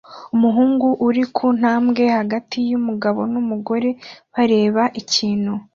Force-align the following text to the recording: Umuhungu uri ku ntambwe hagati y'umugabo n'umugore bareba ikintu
Umuhungu 0.35 0.87
uri 1.07 1.23
ku 1.35 1.45
ntambwe 1.59 2.03
hagati 2.17 2.57
y'umugabo 2.69 3.19
n'umugore 3.31 3.89
bareba 4.33 4.83
ikintu 5.01 5.53